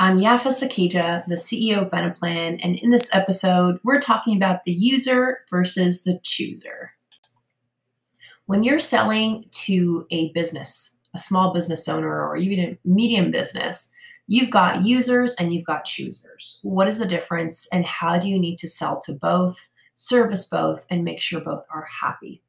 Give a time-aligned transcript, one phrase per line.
[0.00, 4.72] I'm Yafa Sakkejha, the CEO of Beneplan, and in this episode, we're talking about the
[4.72, 6.92] user versus the chooser.
[8.46, 13.90] When you're selling to a business, a small business owner, or even a medium business,
[14.26, 16.60] you've got users and you've got choosers.
[16.62, 20.86] What is the difference, and how do you need to sell to both, service both,
[20.88, 22.42] and make sure both are happy?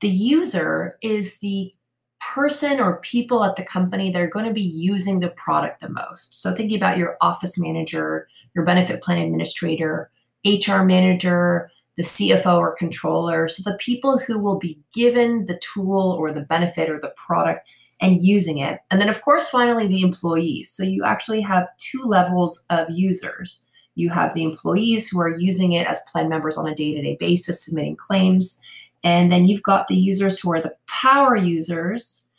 [0.00, 1.74] The user is the
[2.20, 5.88] person or people at the company that are going to be using the product the
[5.88, 6.40] most.
[6.40, 10.10] So thinking about your office manager, your benefit plan administrator,
[10.44, 13.48] HR manager, the CFO or controller.
[13.48, 17.68] So the people who will be given the tool or the benefit or the product
[18.00, 18.80] and using it.
[18.90, 20.70] And then of course finally the employees.
[20.70, 23.66] So you actually have two levels of users.
[23.96, 27.64] You have the employees who are using it as plan members on a day-to-day basis
[27.64, 28.60] submitting claims
[29.02, 32.30] and then you've got the users who are the power users,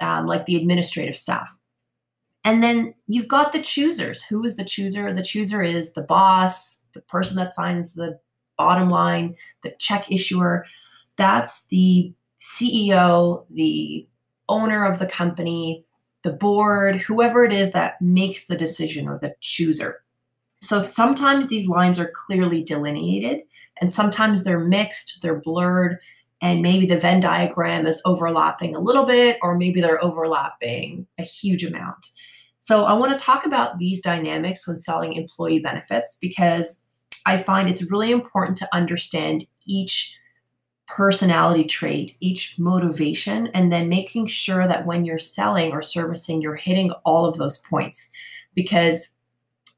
[0.00, 1.56] um, like the administrative staff.
[2.44, 4.22] And then you've got the choosers.
[4.22, 5.12] Who is the chooser?
[5.12, 8.18] The chooser is the boss, the person that signs the
[8.56, 10.64] bottom line, the check issuer.
[11.16, 14.06] That's the CEO, the
[14.48, 15.84] owner of the company,
[16.22, 20.02] the board, whoever it is that makes the decision or the chooser.
[20.62, 23.40] So sometimes these lines are clearly delineated
[23.80, 25.98] and sometimes they're mixed, they're blurred,
[26.40, 31.22] and maybe the Venn diagram is overlapping a little bit, or maybe they're overlapping a
[31.22, 32.10] huge amount.
[32.60, 36.84] So I want to talk about these dynamics when selling employee benefits because
[37.24, 40.16] I find it's really important to understand each
[40.88, 46.54] personality trait, each motivation, and then making sure that when you're selling or servicing, you're
[46.54, 48.10] hitting all of those points.
[48.54, 49.14] Because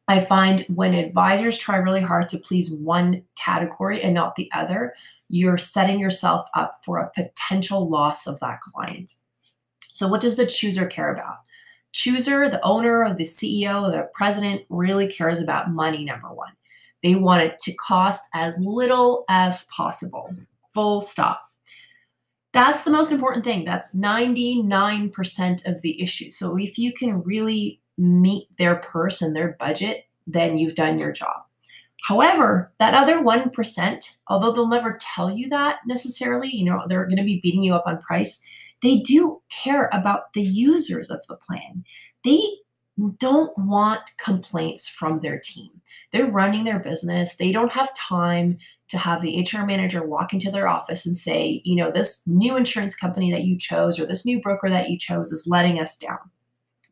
[0.08, 4.94] I find when advisors try really hard to please one category and not the other,
[5.28, 9.12] you're setting yourself up for a potential loss of that client.
[9.92, 11.36] So, what does the chooser care about?
[11.92, 16.52] Chooser, the owner, the CEO, the president really cares about money, number one.
[17.02, 20.34] They want it to cost as little as possible,
[20.72, 21.42] full stop.
[22.54, 23.64] That's the most important thing.
[23.66, 26.30] That's 99% of the issue.
[26.30, 31.12] So, if you can really meet their purse and their budget, then you've done your
[31.12, 31.42] job.
[32.04, 37.16] However, that other 1%, although they'll never tell you that necessarily, you know, they're going
[37.16, 38.40] to be beating you up on price,
[38.82, 41.84] they do care about the users of the plan.
[42.24, 42.40] They
[43.18, 45.70] don't want complaints from their team.
[46.12, 47.36] They're running their business.
[47.36, 51.60] They don't have time to have the HR manager walk into their office and say,
[51.64, 54.98] you know, this new insurance company that you chose or this new broker that you
[54.98, 56.18] chose is letting us down.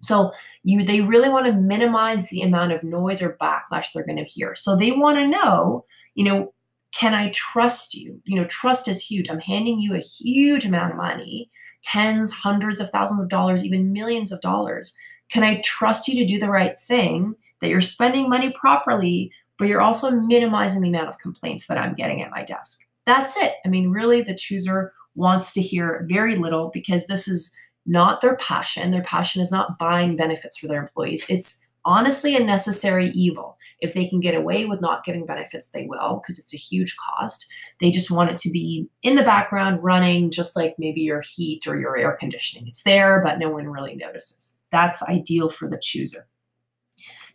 [0.07, 4.17] So you they really want to minimize the amount of noise or backlash they're going
[4.17, 4.55] to hear.
[4.55, 5.85] So they want to know,
[6.15, 6.53] you know,
[6.93, 8.21] can I trust you?
[8.25, 9.29] You know, trust is huge.
[9.29, 11.51] I'm handing you a huge amount of money,
[11.83, 14.95] tens, hundreds of thousands of dollars, even millions of dollars.
[15.29, 19.69] Can I trust you to do the right thing, that you're spending money properly, but
[19.69, 22.87] you're also minimizing the amount of complaints that I'm getting at my desk?
[23.05, 23.55] That's it.
[23.65, 27.53] I mean, really, the chooser wants to hear very little because this is
[27.87, 28.91] not their passion.
[28.91, 31.25] Their passion is not buying benefits for their employees.
[31.29, 33.57] It's honestly a necessary evil.
[33.81, 36.97] If they can get away with not giving benefits, they will because it's a huge
[36.97, 37.47] cost.
[37.81, 41.67] They just want it to be in the background running, just like maybe your heat
[41.67, 42.67] or your air conditioning.
[42.69, 44.59] It's there, but no one really notices.
[44.71, 46.27] That's ideal for the chooser.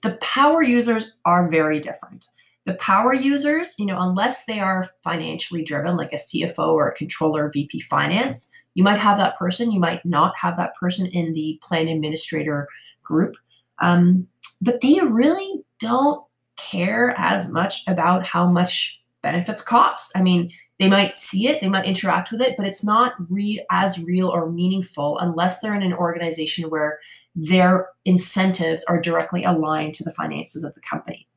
[0.04, 2.26] The power users are very different.
[2.66, 6.96] The power users, you know, unless they are financially driven, like a CFO or a
[6.96, 11.34] controller, VP finance, you might have that person, you might not have that person in
[11.34, 12.68] the plan administrator
[13.04, 13.36] group.
[13.80, 14.28] Um,
[14.62, 16.24] but they really don't
[16.58, 20.12] care as much about how much benefits cost.
[20.16, 23.64] I mean, they might see it, they might interact with it, but it's not re-
[23.70, 27.00] as real or meaningful unless they're in an organization where
[27.36, 31.28] their incentives are directly aligned to the finances of the company.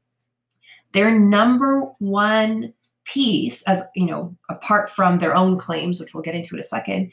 [0.92, 2.72] Their number one
[3.04, 6.64] piece as you know apart from their own claims which we'll get into in a
[6.64, 7.10] second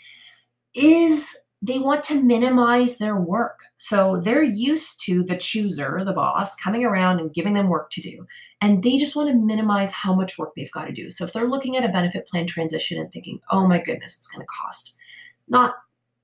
[0.74, 3.60] is they want to minimize their work.
[3.78, 8.02] So they're used to the chooser the boss coming around and giving them work to
[8.02, 8.26] do
[8.62, 11.12] and they just want to minimize how much work they've got to do.
[11.12, 14.28] So if they're looking at a benefit plan transition and thinking oh my goodness it's
[14.28, 14.98] going to cost
[15.48, 15.76] not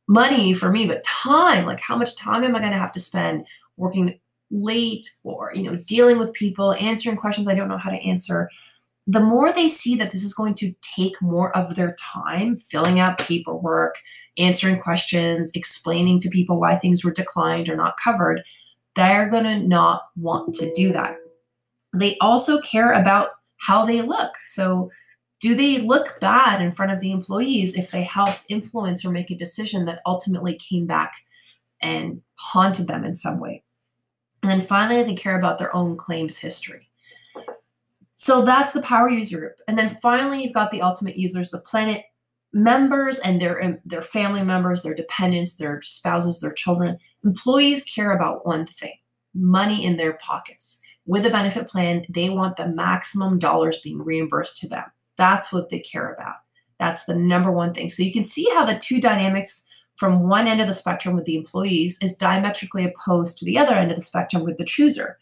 [0.08, 3.00] money for me but time like how much time am i going to have to
[3.00, 4.18] spend working
[4.50, 8.50] late or you know dealing with people answering questions i don't know how to answer
[9.08, 13.00] the more they see that this is going to take more of their time filling
[13.00, 14.00] out paperwork,
[14.38, 18.44] answering questions, explaining to people why things were declined or not covered,
[18.96, 21.16] they're going to not want to do that.
[21.94, 24.34] They also care about how they look.
[24.46, 24.92] So,
[25.40, 29.30] do they look bad in front of the employees if they helped influence or make
[29.30, 31.14] a decision that ultimately came back
[31.80, 33.64] and haunted them in some way?
[34.42, 36.90] And then finally, they care about their own claims history.
[38.18, 39.56] So that's the power user group.
[39.68, 42.04] And then finally, you've got the ultimate users, the planet
[42.52, 46.98] members and their their family members, their dependents, their spouses, their children.
[47.24, 48.96] Employees care about one thing:
[49.36, 50.82] money in their pockets.
[51.06, 54.84] With a benefit plan, they want the maximum dollars being reimbursed to them.
[55.18, 56.36] That's what they care about.
[56.80, 57.90] That's the number one thing.
[57.90, 61.26] So you can see how the two dynamics from one end of the spectrum with
[61.26, 65.18] the employees is diametrically opposed to the other end of the spectrum with the chooser.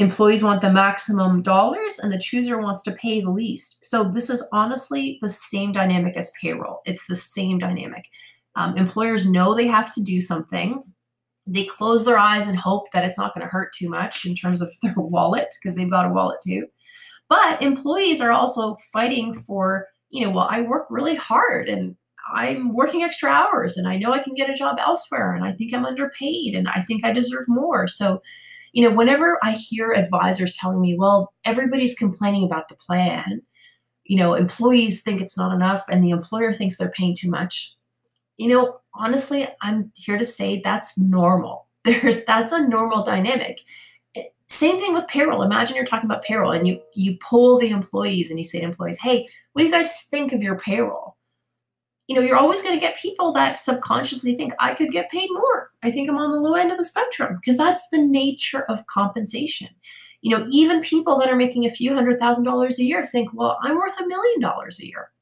[0.00, 3.84] Employees want the maximum dollars and the chooser wants to pay the least.
[3.84, 6.80] So this is honestly the same dynamic as payroll.
[6.86, 8.06] It's the same dynamic.
[8.56, 10.82] Um, employers know they have to do something.
[11.46, 14.34] They close their eyes and hope that it's not going to hurt too much in
[14.34, 16.66] terms of their wallet because they've got a wallet too.
[17.28, 21.94] But employees are also fighting for, you know, well, I work really hard and
[22.34, 25.52] I'm working extra hours and I know I can get a job elsewhere and I
[25.52, 27.86] think I'm underpaid and I think I deserve more.
[27.86, 28.22] So,
[28.72, 33.42] you know, whenever I hear advisors telling me, well, everybody's complaining about the plan,
[34.04, 37.74] you know, employees think it's not enough and the employer thinks they're paying too much.
[38.36, 41.66] You know, honestly, I'm here to say that's normal.
[41.84, 43.60] There's that's a normal dynamic.
[44.16, 45.42] Eh, same thing with payroll.
[45.42, 48.64] Imagine you're talking about payroll and you you pull the employees and you say to
[48.64, 51.16] employees, "Hey, what do you guys think of your payroll?"
[52.10, 55.28] You know, you're always going to get people that subconsciously think, "I could get paid
[55.30, 55.70] more.
[55.84, 58.84] I think I'm on the low end of the spectrum," because that's the nature of
[58.88, 59.68] compensation.
[60.20, 63.30] You know, even people that are making a few hundred thousand dollars a year think,
[63.32, 65.12] "Well, I'm worth a million dollars a year."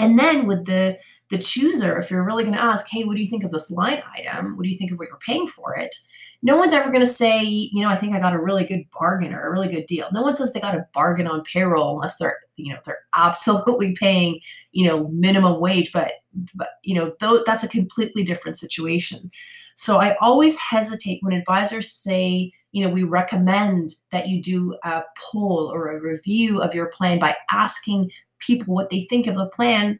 [0.00, 0.98] And then with the
[1.30, 3.70] the chooser, if you're really going to ask, "Hey, what do you think of this
[3.70, 4.56] line item?
[4.56, 5.94] What do you think of what you're paying for it?"
[6.42, 8.84] no one's ever going to say, you know, I think I got a really good
[8.98, 10.08] bargain or a really good deal.
[10.12, 13.96] No one says they got a bargain on payroll unless they're, you know, they're absolutely
[13.96, 14.40] paying,
[14.72, 15.92] you know, minimum wage.
[15.92, 16.12] But,
[16.54, 19.30] but you know, that's a completely different situation.
[19.74, 25.02] So I always hesitate when advisors say, you know, we recommend that you do a
[25.18, 29.46] poll or a review of your plan by asking people what they think of the
[29.46, 29.98] plan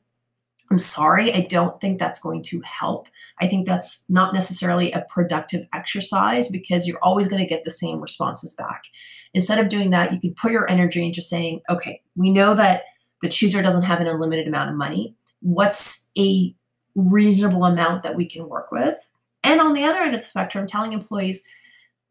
[0.70, 3.08] I'm sorry, I don't think that's going to help.
[3.40, 7.70] I think that's not necessarily a productive exercise because you're always going to get the
[7.70, 8.82] same responses back.
[9.32, 12.82] Instead of doing that, you can put your energy into saying, okay, we know that
[13.22, 15.14] the chooser doesn't have an unlimited amount of money.
[15.40, 16.54] What's a
[16.96, 18.96] reasonable amount that we can work with?
[19.44, 21.44] And on the other end of the spectrum, telling employees,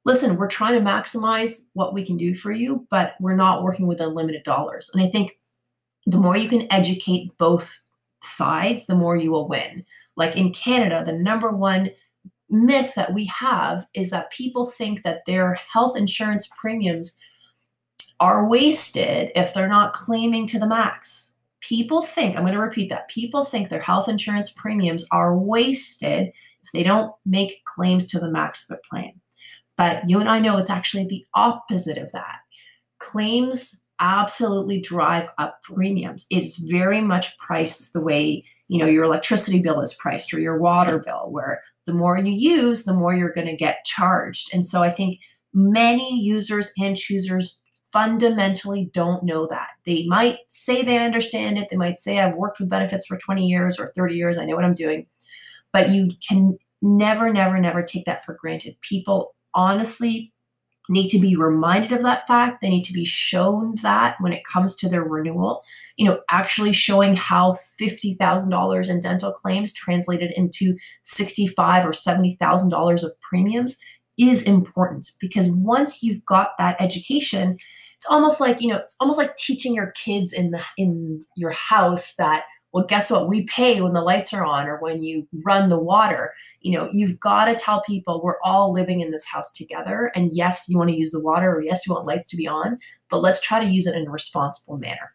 [0.06, 3.88] listen, we're trying to maximize what we can do for you, but we're not working
[3.88, 4.90] with unlimited dollars.
[4.94, 5.38] And I think
[6.06, 7.82] the more you can educate both
[8.36, 9.86] sides, the more you will win.
[10.16, 11.92] Like in Canada, the number one
[12.50, 17.20] myth that we have is that people think that their health insurance premiums
[18.20, 21.34] are wasted if they're not claiming to the max.
[21.62, 26.28] People think, I'm going to repeat that, people think their health insurance premiums are wasted
[26.28, 29.14] if they don't make claims to the max of their plan.
[29.76, 32.38] But you and I know it's actually the opposite of that.
[33.00, 36.26] Claims absolutely drive up premiums.
[36.30, 40.58] It's very much priced the way you know your electricity bill is priced or your
[40.58, 44.54] water bill, where the more you use, the more you're going to get charged.
[44.54, 45.20] And so I think
[45.54, 47.62] many users and choosers
[47.94, 49.70] fundamentally don't know that.
[49.86, 51.70] They might say they understand it.
[51.70, 54.38] They might say I've worked with benefits for 20 years or 30 years.
[54.38, 55.06] I know what I'm doing.
[55.72, 58.76] But you can never, never, never take that for granted.
[58.82, 60.34] People honestly
[60.90, 62.62] need to be reminded of that fact.
[62.62, 65.64] They need to be shown that when it comes to their renewal,
[65.98, 73.12] you know, actually showing how $50,000 in dental claims translated into 65 or $70,000 of
[73.22, 73.80] premiums
[74.18, 77.58] is important because once you've got that education,
[77.96, 81.52] it's almost like, you know, it's almost like teaching your kids in the in your
[81.52, 82.44] house that
[82.76, 83.30] well, guess what?
[83.30, 86.34] We pay when the lights are on or when you run the water.
[86.60, 90.12] You know, you've got to tell people we're all living in this house together.
[90.14, 92.50] And yes, you want to use the water or yes, you want lights to be
[92.50, 92.78] on,
[93.10, 95.14] but let's try to use it in a responsible manner.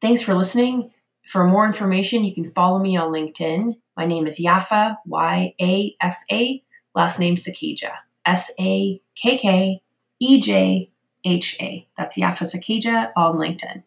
[0.00, 0.90] Thanks for listening.
[1.24, 3.76] For more information, you can follow me on LinkedIn.
[3.96, 6.64] My name is Yafa, Y A F A,
[6.96, 7.92] last name Sakkejha,
[8.26, 9.82] S A K K
[10.18, 10.90] E J
[11.24, 11.86] H A.
[11.96, 13.84] That's Yafa Sakkejha on LinkedIn.